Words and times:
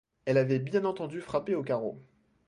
Elle 0.25 0.37
avait 0.39 0.57
bien 0.57 0.83
entendu 0.85 1.21
frapper 1.21 1.53
aux 1.53 1.61
carreaux. 1.61 2.01